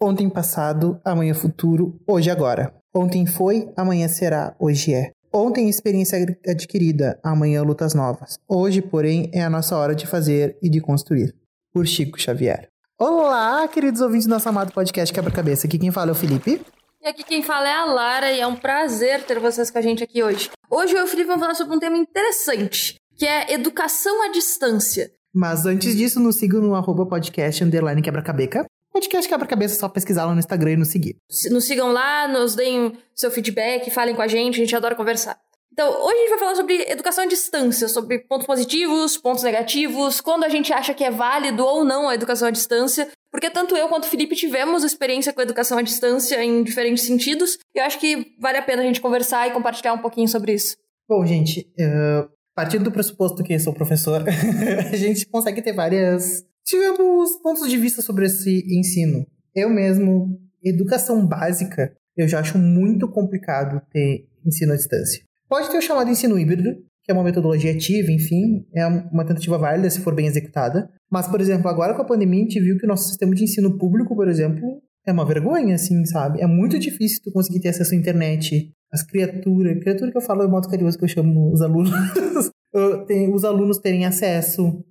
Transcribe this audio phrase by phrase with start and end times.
[0.00, 2.74] Ontem passado, amanhã futuro, hoje agora.
[2.94, 5.10] Ontem foi, amanhã será, hoje é.
[5.32, 8.38] Ontem experiência adquirida, amanhã lutas novas.
[8.46, 11.34] Hoje, porém, é a nossa hora de fazer e de construir.
[11.72, 12.68] Por Chico Xavier.
[12.98, 15.66] Olá, queridos ouvintes do nosso amado podcast Quebra-Cabeça.
[15.66, 16.60] Aqui quem fala é o Felipe.
[17.00, 19.82] E aqui quem fala é a Lara e é um prazer ter vocês com a
[19.82, 20.50] gente aqui hoje.
[20.70, 24.28] Hoje eu e o Felipe vamos falar sobre um tema interessante, que é educação à
[24.28, 25.10] distância.
[25.34, 28.66] Mas antes disso, nos sigam no arroba podcast underline quebra-cabeça.
[28.96, 31.16] Podcast quebra-cabeça, só pesquisar lá no Instagram e nos seguir.
[31.50, 35.38] Nos sigam lá, nos deem seu feedback, falem com a gente, a gente adora conversar.
[35.70, 40.22] Então, hoje a gente vai falar sobre educação à distância, sobre pontos positivos, pontos negativos,
[40.22, 43.76] quando a gente acha que é válido ou não a educação à distância, porque tanto
[43.76, 47.80] eu quanto o Felipe tivemos experiência com a educação à distância em diferentes sentidos, e
[47.80, 50.74] eu acho que vale a pena a gente conversar e compartilhar um pouquinho sobre isso.
[51.06, 54.24] Bom, gente, uh, partindo do pressuposto que eu sou professor,
[54.90, 56.46] a gente consegue ter várias.
[56.66, 59.24] Tivemos pontos de vista sobre esse ensino.
[59.54, 65.22] Eu mesmo, educação básica, eu já acho muito complicado ter ensino à distância.
[65.48, 69.56] Pode ter o chamado ensino híbrido, que é uma metodologia ativa, enfim, é uma tentativa
[69.56, 70.90] válida se for bem executada.
[71.08, 73.44] Mas, por exemplo, agora com a pandemia, a gente viu que o nosso sistema de
[73.44, 76.40] ensino público, por exemplo, é uma vergonha, assim, sabe?
[76.40, 78.72] É muito difícil tu conseguir ter acesso à internet.
[78.92, 81.92] As criaturas, criatura que eu falo é modo carinhoso que eu chamo os alunos,
[83.32, 84.84] os alunos terem acesso.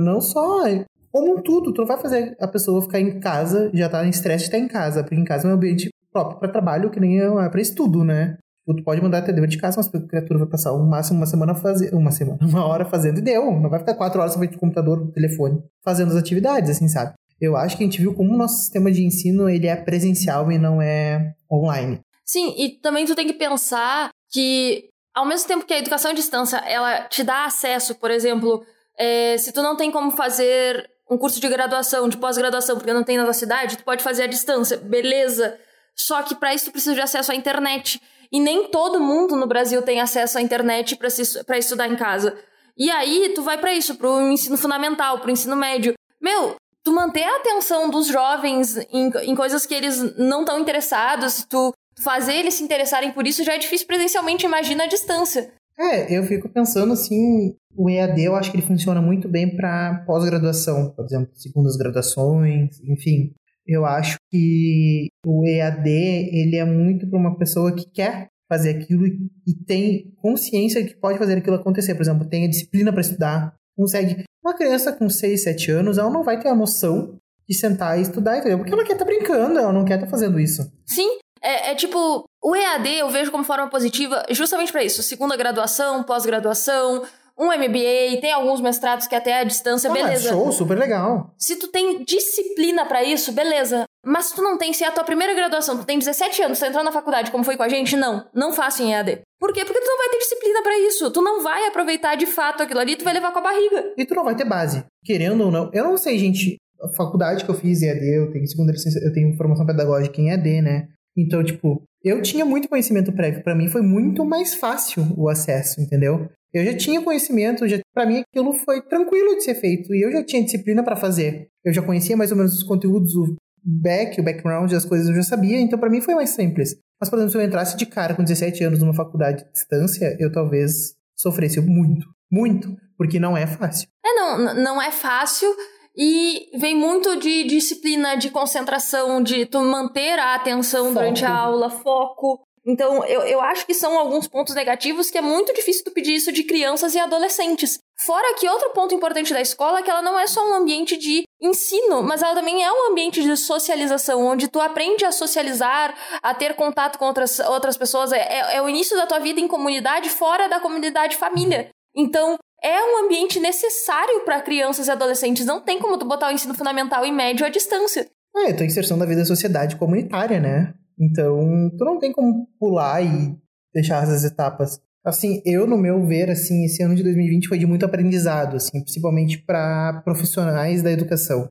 [0.00, 0.68] não só
[1.16, 4.44] como tudo, tu não vai fazer a pessoa ficar em casa, já tá em estresse
[4.44, 7.48] estar em casa, porque em casa é um ambiente próprio para trabalho, que nem é
[7.48, 8.36] para estudo, né?
[8.66, 11.24] Tu pode mandar até dever de casa, mas a criatura vai passar o máximo uma
[11.24, 11.96] semana fazendo.
[11.96, 13.50] Uma semana, uma hora fazendo e deu.
[13.58, 17.14] Não vai ficar quatro horas frente do computador, do telefone, fazendo as atividades, assim, sabe?
[17.40, 20.52] Eu acho que a gente viu como o nosso sistema de ensino ele é presencial
[20.52, 22.00] e não é online.
[22.26, 26.14] Sim, e também tu tem que pensar que ao mesmo tempo que a educação à
[26.14, 28.62] distância ela te dá acesso, por exemplo,
[28.98, 33.04] é, se tu não tem como fazer um curso de graduação, de pós-graduação, porque não
[33.04, 35.58] tem na tua cidade, tu pode fazer à distância, beleza.
[35.94, 38.00] Só que para isso tu precisa de acesso à internet.
[38.30, 42.36] E nem todo mundo no Brasil tem acesso à internet para estudar em casa.
[42.76, 45.94] E aí, tu vai para isso, pro ensino fundamental, pro ensino médio.
[46.20, 51.46] Meu, tu manter a atenção dos jovens em, em coisas que eles não estão interessados,
[51.48, 55.52] tu fazer eles se interessarem por isso já é difícil presencialmente, imagina a distância.
[55.78, 60.02] É, eu fico pensando assim, o EAD eu acho que ele funciona muito bem para
[60.06, 63.34] pós-graduação, por exemplo, segundas graduações, enfim.
[63.66, 69.04] Eu acho que o EAD, ele é muito para uma pessoa que quer fazer aquilo
[69.06, 71.94] e tem consciência que pode fazer aquilo acontecer.
[71.94, 74.24] Por exemplo, tem a disciplina para estudar, consegue.
[74.42, 78.02] Uma criança com 6, 7 anos, ela não vai ter a noção de sentar e
[78.02, 78.58] estudar, entendeu?
[78.58, 80.62] Porque ela quer estar tá brincando, ela não quer estar tá fazendo isso.
[80.86, 85.02] Sim, é, é, tipo, o EAD eu vejo como forma positiva justamente para isso.
[85.02, 87.02] Segunda graduação, pós-graduação,
[87.36, 90.28] um MBA, tem alguns mestrados que até é a distância, ah, beleza.
[90.28, 91.34] Show, super legal.
[91.36, 93.82] Se tu tem disciplina para isso, beleza.
[94.04, 96.58] Mas se tu não tem, se é a tua primeira graduação, tu tem 17 anos,
[96.58, 98.24] tu tá entrando na faculdade, como foi com a gente, não.
[98.32, 99.22] Não faça em EAD.
[99.40, 99.64] Por quê?
[99.64, 101.10] Porque tu não vai ter disciplina para isso.
[101.10, 103.92] Tu não vai aproveitar de fato aquilo ali, tu vai levar com a barriga.
[103.98, 104.84] E tu não vai ter base.
[105.04, 105.68] Querendo ou não.
[105.74, 106.58] Eu não sei, gente.
[106.80, 110.30] A faculdade que eu fiz EAD, eu tenho segunda licença, eu tenho formação pedagógica em
[110.30, 110.88] EAD, né?
[111.16, 113.42] Então, tipo, eu tinha muito conhecimento prévio.
[113.42, 116.28] Para mim foi muito mais fácil o acesso, entendeu?
[116.52, 120.12] Eu já tinha conhecimento, já para mim aquilo foi tranquilo de ser feito e eu
[120.12, 121.48] já tinha disciplina para fazer.
[121.64, 125.14] Eu já conhecia mais ou menos os conteúdos, o back, o background, as coisas eu
[125.16, 126.76] já sabia, então para mim foi mais simples.
[127.00, 130.16] Mas, por exemplo, se eu entrasse de cara com 17 anos numa faculdade de distância,
[130.18, 133.88] eu talvez sofresse muito, muito, porque não é fácil.
[134.04, 135.48] É, não, não é fácil.
[135.96, 140.94] E vem muito de disciplina, de concentração, de tu manter a atenção foco.
[140.94, 142.40] durante a aula, foco.
[142.66, 146.16] Então, eu, eu acho que são alguns pontos negativos que é muito difícil tu pedir
[146.16, 147.78] isso de crianças e adolescentes.
[148.04, 150.96] Fora que outro ponto importante da escola é que ela não é só um ambiente
[150.96, 155.94] de ensino, mas ela também é um ambiente de socialização, onde tu aprende a socializar,
[156.20, 158.10] a ter contato com outras, outras pessoas.
[158.12, 161.70] É, é, é o início da tua vida em comunidade, fora da comunidade família.
[161.94, 165.46] Então, é um ambiente necessário para crianças e adolescentes.
[165.46, 168.06] Não tem como tu botar o ensino fundamental e médio à distância.
[168.36, 170.74] É, tua inserção da vida da sociedade comunitária, né?
[170.98, 173.36] Então, tu não tem como pular e
[173.72, 174.80] deixar essas etapas.
[175.04, 178.82] Assim, eu, no meu ver, assim, esse ano de 2020 foi de muito aprendizado, assim,
[178.82, 181.46] principalmente para profissionais da educação.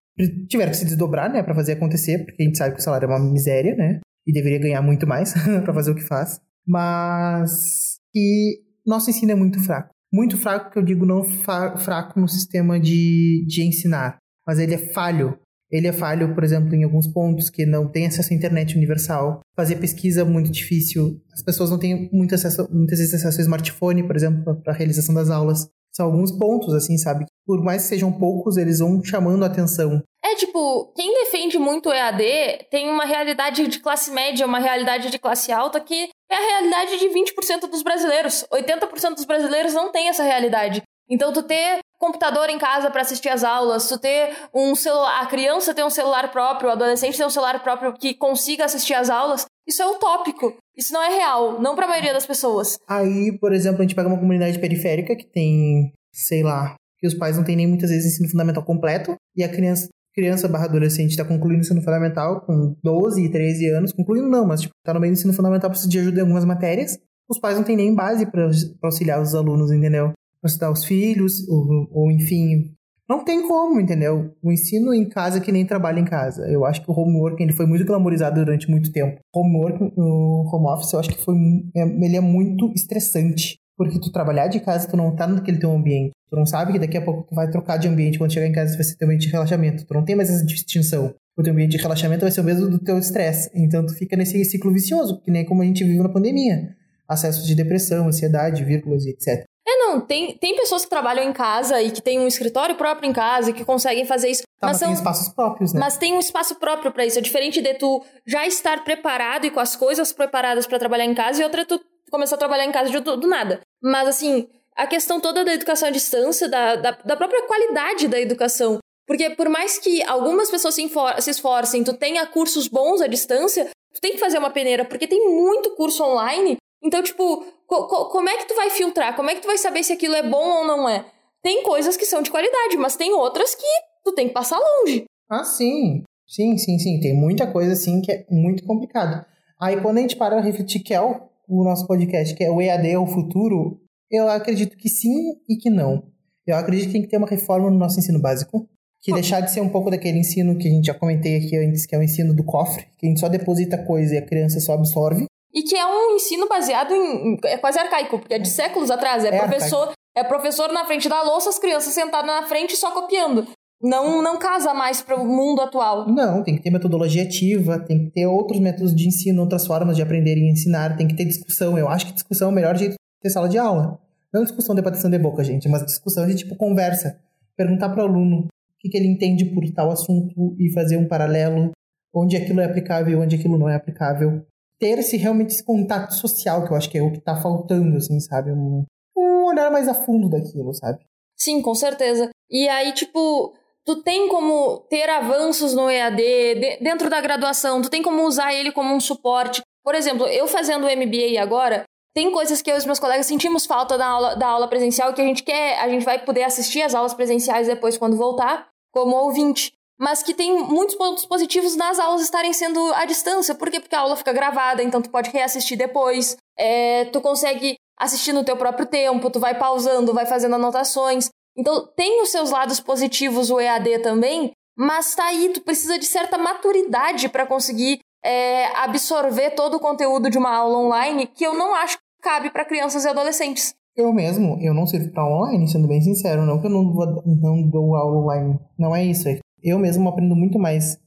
[0.50, 3.06] Tiveram que se desdobrar, né, para fazer acontecer, porque a gente sabe que o salário
[3.06, 6.42] é uma miséria, né, e deveria ganhar muito mais para fazer o que faz.
[6.68, 9.95] Mas que nosso ensino é muito fraco.
[10.16, 14.18] Muito fraco, que eu digo não fraco no sistema de, de ensinar,
[14.48, 15.38] mas ele é falho
[15.72, 19.42] ele é falho, por exemplo, em alguns pontos que não tem acesso à internet universal.
[19.56, 21.20] Fazer pesquisa é muito difícil.
[21.34, 24.76] As pessoas não têm muito acesso, muitas vezes acesso ao smartphone, por exemplo, para a
[24.76, 25.68] realização das aulas.
[25.92, 27.26] São alguns pontos, assim, sabe?
[27.46, 30.02] Por mais que sejam poucos, eles vão chamando a atenção.
[30.24, 35.10] É tipo, quem defende muito o EAD tem uma realidade de classe média, uma realidade
[35.10, 38.46] de classe alta que é a realidade de 20% dos brasileiros.
[38.52, 40.82] 80% dos brasileiros não tem essa realidade.
[41.10, 45.26] Então, tu ter computador em casa para assistir às aulas, tu ter um celular, a
[45.28, 49.10] criança ter um celular próprio, o adolescente ter um celular próprio que consiga assistir às
[49.10, 50.58] aulas, isso é utópico.
[50.76, 52.78] Isso não é real, não para a maioria das pessoas.
[52.88, 57.14] Aí, por exemplo, a gente pega uma comunidade periférica que tem, sei lá, que os
[57.14, 61.12] pais não têm nem muitas vezes ensino fundamental completo e a criança criança barra adolescente
[61.12, 64.94] está concluindo o ensino fundamental com 12 e 13 anos, concluindo não, mas tipo, tá
[64.94, 66.98] no meio do ensino fundamental, precisa de ajuda em algumas matérias.
[67.30, 68.50] Os pais não têm nem base para
[68.84, 70.14] auxiliar os alunos, entendeu?
[70.42, 72.76] Para estudar os filhos, ou, ou enfim,
[73.08, 74.36] não tem como, entendeu?
[74.42, 76.48] O ensino em casa é que nem trabalho em casa.
[76.50, 79.20] Eu acho que o homework ele foi muito glamorizado durante muito tempo.
[79.34, 81.36] Homework, o home office, eu acho que foi,
[81.76, 83.58] é, ele é muito estressante.
[83.78, 86.12] Porque tu trabalhar de casa, tu não tá naquele teu ambiente.
[86.30, 88.18] Tu não sabe que daqui a pouco tu vai trocar de ambiente.
[88.18, 89.86] Quando chegar em casa, vai ser teu ambiente de relaxamento.
[89.86, 91.14] Tu não tem mais essa distinção.
[91.38, 93.50] O teu ambiente de relaxamento vai ser o mesmo do teu estresse.
[93.54, 96.76] Então tu fica nesse ciclo vicioso, que nem como a gente vive na pandemia.
[97.08, 99.46] Acessos de depressão, ansiedade, vírgulas e etc.
[99.68, 103.10] É, não, tem, tem pessoas que trabalham em casa e que têm um escritório próprio
[103.10, 104.44] em casa e que conseguem fazer isso.
[104.60, 105.80] Tá, mas, mas são, tem espaços próprios, né?
[105.80, 107.18] Mas tem um espaço próprio para isso.
[107.18, 111.16] É diferente de tu já estar preparado e com as coisas preparadas para trabalhar em
[111.16, 111.80] casa e outra é tu
[112.12, 113.62] começar a trabalhar em casa de, do, do nada.
[113.82, 118.20] Mas, assim, a questão toda da educação à distância, da, da, da própria qualidade da
[118.20, 118.80] educação.
[119.08, 123.70] Porque por mais que algumas pessoas se, se esforcem, tu tenha cursos bons à distância,
[123.94, 126.58] tu tem que fazer uma peneira, porque tem muito curso online.
[126.84, 129.16] Então, tipo, co co como é que tu vai filtrar?
[129.16, 131.06] Como é que tu vai saber se aquilo é bom ou não é?
[131.42, 133.68] Tem coisas que são de qualidade, mas tem outras que
[134.04, 135.06] tu tem que passar longe.
[135.30, 136.04] Ah, sim.
[136.28, 137.00] Sim, sim, sim.
[137.00, 139.24] Tem muita coisa, assim, que é muito complicado.
[139.60, 142.52] Aí, quando a gente para a refletir que é o, o nosso podcast, que é
[142.52, 146.04] o EAD é o futuro, eu acredito que sim e que não.
[146.46, 148.70] Eu acredito que tem que ter uma reforma no nosso ensino básico,
[149.02, 151.86] que deixar de ser um pouco daquele ensino que a gente já comentei aqui antes,
[151.86, 154.60] que é o ensino do cofre, que a gente só deposita coisa e a criança
[154.60, 155.26] só absorve.
[155.54, 157.38] E que é um ensino baseado em.
[157.46, 159.24] é quase arcaico, porque é de séculos atrás.
[159.24, 160.00] É, é professor, arcaico.
[160.18, 163.48] é professor na frente da louça, as crianças sentadas na frente só copiando.
[163.86, 166.08] Não, não casa mais para o mundo atual.
[166.08, 169.96] Não, tem que ter metodologia ativa, tem que ter outros métodos de ensino, outras formas
[169.96, 171.78] de aprender e ensinar, tem que ter discussão.
[171.78, 174.00] Eu acho que discussão é o melhor jeito de ter sala de aula.
[174.34, 177.20] Não discussão de bateção de boca, gente, mas discussão de tipo conversa.
[177.56, 178.48] Perguntar para o aluno o
[178.80, 181.70] que, que ele entende por tal assunto e fazer um paralelo,
[182.12, 184.44] onde aquilo é aplicável e onde aquilo não é aplicável.
[184.80, 187.98] Ter esse realmente esse contato social, que eu acho que é o que está faltando,
[187.98, 188.52] assim, sabe?
[188.52, 188.84] Um,
[189.16, 191.06] um olhar mais a fundo daquilo, sabe?
[191.38, 192.32] Sim, com certeza.
[192.50, 193.54] E aí, tipo,
[193.86, 198.54] tu tem como ter avanços no EAD de, dentro da graduação, tu tem como usar
[198.54, 199.62] ele como um suporte.
[199.84, 201.84] Por exemplo, eu fazendo o MBA agora,
[202.16, 205.14] tem coisas que eu e os meus colegas sentimos falta da aula, da aula presencial
[205.14, 208.68] que a gente quer, a gente vai poder assistir as aulas presenciais depois quando voltar,
[208.92, 209.74] como ouvinte.
[210.00, 213.56] Mas que tem muitos pontos positivos nas aulas estarem sendo à distância.
[213.56, 213.80] Por quê?
[213.80, 216.36] Porque a aula fica gravada, então tu pode reassistir depois.
[216.58, 221.30] É, tu consegue assistir no teu próprio tempo, tu vai pausando, vai fazendo anotações.
[221.58, 226.06] Então tem os seus lados positivos o EAD também, mas tá aí, tu precisa de
[226.06, 231.54] certa maturidade para conseguir é, absorver todo o conteúdo de uma aula online que eu
[231.54, 233.76] não acho cabe para crianças e adolescentes.
[233.96, 237.06] Eu mesmo, eu não sirvo para online, sendo bem sincero, não que eu não, vou,
[237.24, 239.30] não dou aula online, não é isso.
[239.64, 240.98] Eu mesmo aprendo muito mais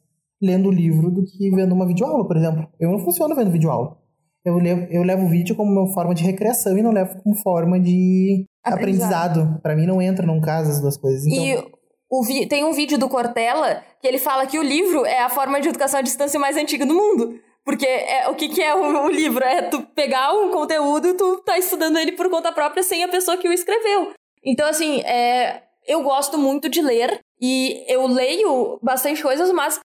[0.41, 2.67] lendo livro do que vendo uma videoaula, por exemplo.
[2.81, 3.99] Eu não funciono vendo videoaula.
[4.45, 7.37] Eu levo, eu levo o vídeo como uma forma de recreação e não levo como
[7.37, 9.41] forma de aprendizado.
[9.41, 9.63] aprendizado.
[9.63, 11.27] Para mim não entra, não casa as duas coisas.
[11.27, 11.45] Então...
[11.45, 11.79] E
[12.11, 15.29] o vi tem um vídeo do Cortella que ele fala que o livro é a
[15.29, 17.39] forma de educação à distância mais antiga do mundo.
[17.65, 19.45] Porque é, o que, que é o, o, livro?
[19.45, 23.09] É tu pegar um conteúdo e tu tá estudando ele por conta própria sem a
[23.09, 24.13] pessoa que o escreveu.
[24.43, 29.79] Então, assim, é, eu gosto muito de ler e eu leio bastante coisas, mas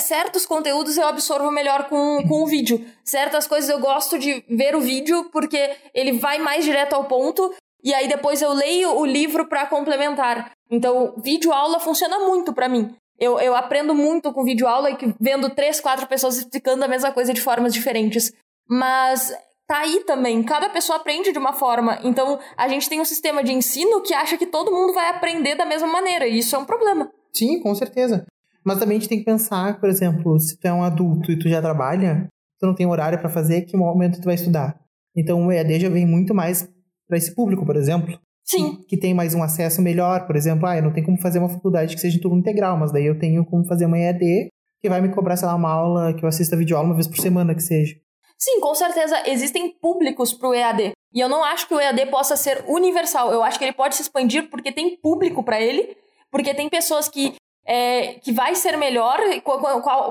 [0.00, 2.84] certos conteúdos eu absorvo melhor com, com o vídeo.
[3.02, 7.54] Certas coisas eu gosto de ver o vídeo porque ele vai mais direto ao ponto
[7.82, 10.52] e aí depois eu leio o livro para complementar.
[10.70, 12.94] Então, vídeo aula funciona muito para mim.
[13.18, 17.12] Eu, eu aprendo muito com vídeo aula e vendo três, quatro pessoas explicando a mesma
[17.12, 18.32] coisa de formas diferentes.
[18.68, 19.32] Mas
[19.66, 21.98] tá aí também, cada pessoa aprende de uma forma.
[22.02, 25.54] Então, a gente tem um sistema de ensino que acha que todo mundo vai aprender
[25.54, 27.10] da mesma maneira, e isso é um problema.
[27.32, 28.26] Sim, com certeza.
[28.64, 31.38] Mas também a gente tem que pensar, por exemplo, se tu é um adulto e
[31.38, 32.28] tu já trabalha,
[32.60, 34.78] tu não tem horário para fazer, que momento tu vai estudar?
[35.16, 36.68] Então o EAD já vem muito mais
[37.12, 38.18] para esse público, por exemplo.
[38.42, 38.82] Sim.
[38.88, 41.48] Que, tem mais um acesso melhor, por exemplo, ah, eu não tenho como fazer uma
[41.48, 44.48] faculdade que seja em turno integral, mas daí eu tenho como fazer uma EAD
[44.80, 47.18] que vai me cobrar, sei lá, uma aula que eu assista videoaula uma vez por
[47.18, 47.94] semana que seja.
[48.38, 50.92] Sim, com certeza existem públicos para o EAD.
[51.14, 53.30] E eu não acho que o EAD possa ser universal.
[53.30, 55.94] Eu acho que ele pode se expandir porque tem público para ele,
[56.30, 57.34] porque tem pessoas que
[57.66, 59.18] é, que vai ser melhor,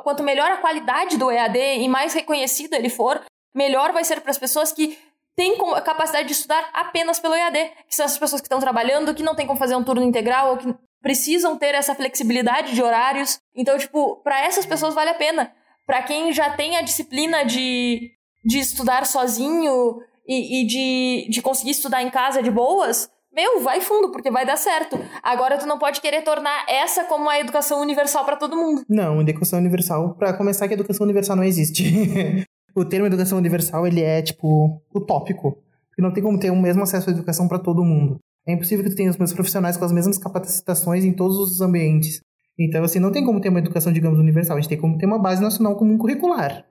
[0.03, 3.19] quanto melhor a qualidade do EAD e mais reconhecido ele for,
[3.53, 4.97] melhor vai ser para as pessoas que
[5.35, 9.13] têm a capacidade de estudar apenas pelo EAD, que são as pessoas que estão trabalhando,
[9.13, 12.83] que não tem como fazer um turno integral ou que precisam ter essa flexibilidade de
[12.83, 13.39] horários.
[13.55, 15.51] Então, tipo, para essas pessoas vale a pena.
[15.85, 18.11] Para quem já tem a disciplina de,
[18.45, 19.97] de estudar sozinho
[20.27, 24.45] e, e de, de conseguir estudar em casa de boas, meu, vai fundo, porque vai
[24.45, 24.99] dar certo.
[25.23, 28.83] Agora tu não pode querer tornar essa como a educação universal para todo mundo.
[28.89, 32.45] Não, educação universal, para começar que educação universal não existe.
[32.75, 35.57] o termo educação universal, ele é tipo utópico,
[35.89, 38.19] porque não tem como ter o mesmo acesso à educação para todo mundo.
[38.47, 41.61] É impossível que tu tenha os mesmos profissionais com as mesmas capacitações em todos os
[41.61, 42.21] ambientes.
[42.59, 44.57] Então, assim, não tem como ter uma educação, digamos, universal.
[44.57, 46.65] A gente tem como ter uma base nacional comum curricular.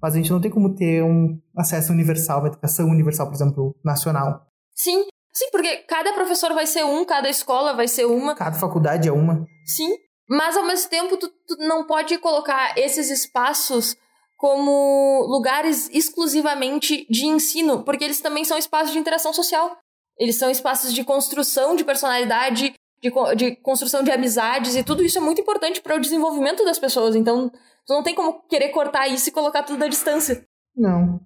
[0.00, 3.76] Mas a gente não tem como ter um acesso universal, uma educação universal, por exemplo,
[3.84, 4.46] nacional.
[4.74, 8.34] Sim, sim, porque cada professor vai ser um, cada escola vai ser uma.
[8.34, 9.44] Cada faculdade é uma.
[9.64, 9.90] Sim,
[10.28, 13.96] mas ao mesmo tempo tu, tu não pode colocar esses espaços
[14.36, 19.76] como lugares exclusivamente de ensino, porque eles também são espaços de interação social.
[20.18, 25.18] Eles são espaços de construção de personalidade, de, de construção de amizades, e tudo isso
[25.18, 27.14] é muito importante para o desenvolvimento das pessoas.
[27.14, 27.50] Então,
[27.86, 30.44] tu não tem como querer cortar isso e colocar tudo à distância.
[30.74, 31.20] Não.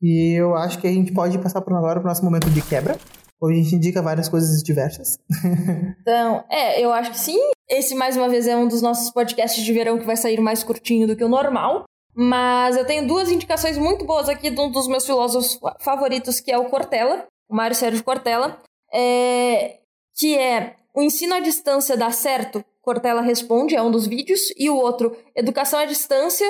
[0.00, 2.96] E eu acho que a gente pode passar por agora o nosso momento de quebra.
[3.40, 5.18] Hoje a gente indica várias coisas diversas.
[6.00, 7.38] então, é, eu acho que sim.
[7.68, 10.62] Esse, mais uma vez, é um dos nossos podcasts de verão que vai sair mais
[10.62, 11.84] curtinho do que o normal.
[12.14, 16.52] Mas eu tenho duas indicações muito boas aqui de um dos meus filósofos favoritos, que
[16.52, 18.60] é o Cortella, o Mário Sérgio Cortella,
[18.92, 19.78] é,
[20.14, 22.62] que é o ensino à distância dá certo?
[22.82, 26.46] Cortella responde, é um dos vídeos, e o outro, Educação à Distância,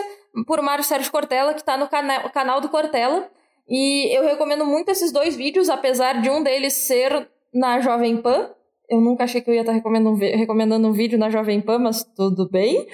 [0.47, 3.31] por Mário Sérgio Cortella, que está no cana canal do Cortella.
[3.69, 8.50] E eu recomendo muito esses dois vídeos, apesar de um deles ser na Jovem Pan.
[8.88, 12.02] Eu nunca achei que eu ia estar recomendando, recomendando um vídeo na Jovem Pan, mas
[12.02, 12.87] tudo bem.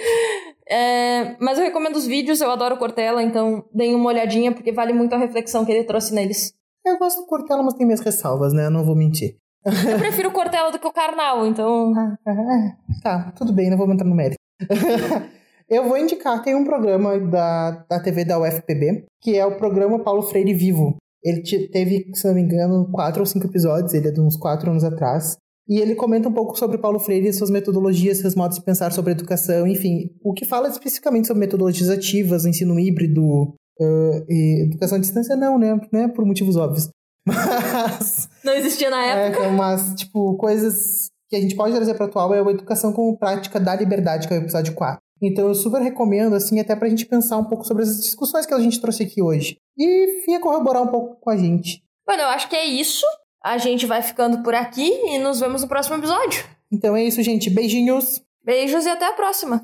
[0.70, 4.92] É, mas eu recomendo os vídeos, eu adoro Cortella, então deem uma olhadinha, porque vale
[4.92, 6.52] muito a reflexão que ele trouxe neles.
[6.84, 8.66] Eu gosto do Cortella, mas tem minhas ressalvas, né?
[8.66, 9.36] Eu não vou mentir.
[9.64, 11.92] Eu prefiro o Cortella do que o Karnal, então.
[13.02, 14.38] tá, tudo bem, não vou entrar no mérito.
[15.68, 20.02] eu vou indicar, tem um programa da, da TV da UFPB, que é o programa
[20.02, 20.96] Paulo Freire Vivo.
[21.22, 24.70] Ele teve, se não me engano, quatro ou cinco episódios, ele é de uns quatro
[24.70, 25.36] anos atrás.
[25.68, 29.12] E ele comenta um pouco sobre Paulo Freire, suas metodologias, seus modos de pensar sobre
[29.12, 30.10] educação, enfim.
[30.24, 35.78] O que fala especificamente sobre metodologias ativas, ensino híbrido, uh, educação à distância, não, né?
[35.92, 36.08] né?
[36.08, 36.88] Por motivos óbvios.
[37.26, 38.28] Mas.
[38.42, 39.44] Não existia na época.
[39.44, 43.18] É, mas, tipo, coisas que a gente pode trazer para atual é a educação como
[43.18, 44.98] prática da liberdade, que é o episódio 4.
[45.22, 48.54] Então eu super recomendo, assim, até pra gente pensar um pouco sobre as discussões que
[48.54, 49.58] a gente trouxe aqui hoje.
[49.76, 51.82] E vinha corroborar um pouco com a gente.
[52.06, 53.04] Bueno, eu acho que é isso.
[53.42, 56.44] A gente vai ficando por aqui e nos vemos no próximo episódio.
[56.70, 57.48] Então é isso, gente.
[57.48, 58.20] Beijinhos.
[58.44, 59.56] Beijos e até a próxima.